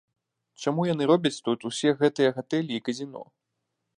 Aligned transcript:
Чаму 0.63 0.85
яны 0.93 1.03
робяць 1.11 1.41
тут 1.49 1.67
усе 1.69 1.93
гэтыя 2.01 2.29
гатэлі 2.39 2.73
і 2.79 2.83
казіно? 2.87 3.21